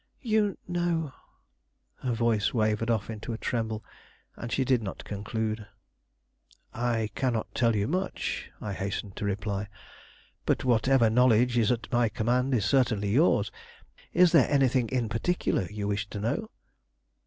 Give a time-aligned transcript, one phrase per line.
[0.23, 1.13] You know,"
[2.01, 3.83] her voice wavered off into a tremble,
[4.35, 5.67] and she did not conclude.
[6.73, 9.67] "I cannot tell you much," I hastened to reply;
[10.43, 13.51] "but whatever knowledge is at my command is certainly yours.
[14.11, 16.49] Is there anything in particular you wish to know?"